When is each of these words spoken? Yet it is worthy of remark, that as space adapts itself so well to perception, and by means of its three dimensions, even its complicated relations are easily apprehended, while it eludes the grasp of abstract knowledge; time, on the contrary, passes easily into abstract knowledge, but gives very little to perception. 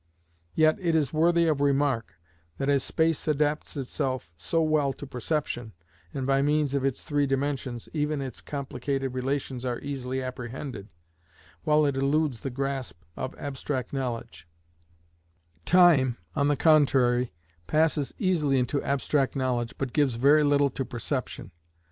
Yet 0.55 0.77
it 0.79 0.95
is 0.95 1.13
worthy 1.13 1.45
of 1.45 1.61
remark, 1.61 2.15
that 2.57 2.69
as 2.69 2.83
space 2.83 3.27
adapts 3.27 3.77
itself 3.77 4.33
so 4.35 4.63
well 4.63 4.93
to 4.93 5.05
perception, 5.05 5.73
and 6.11 6.25
by 6.25 6.41
means 6.41 6.73
of 6.73 6.83
its 6.83 7.03
three 7.03 7.27
dimensions, 7.27 7.87
even 7.93 8.19
its 8.19 8.41
complicated 8.41 9.13
relations 9.13 9.63
are 9.63 9.79
easily 9.81 10.19
apprehended, 10.19 10.89
while 11.65 11.85
it 11.85 11.97
eludes 11.97 12.39
the 12.39 12.49
grasp 12.49 13.03
of 13.15 13.35
abstract 13.37 13.93
knowledge; 13.93 14.47
time, 15.65 16.17
on 16.35 16.47
the 16.47 16.57
contrary, 16.57 17.31
passes 17.67 18.11
easily 18.17 18.57
into 18.57 18.81
abstract 18.81 19.35
knowledge, 19.35 19.75
but 19.77 19.93
gives 19.93 20.15
very 20.15 20.43
little 20.43 20.71
to 20.71 20.83
perception. 20.83 21.51